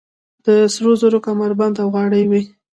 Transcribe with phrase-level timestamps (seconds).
[0.45, 2.41] د سرو زرو کمربندونه او غاړکۍ وې